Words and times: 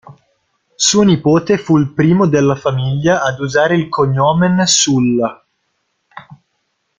Suo 0.73 1.03
nipote 1.05 1.59
fu 1.59 1.77
il 1.77 1.91
primo 1.93 2.25
della 2.25 2.55
famiglia 2.55 3.21
ad 3.21 3.39
usare 3.39 3.75
il 3.75 3.87
"cognomen" 3.87 4.65
"Sulla". 4.65 5.45